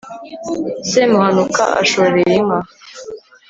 [0.91, 2.59] semuhanuka ashoreye inka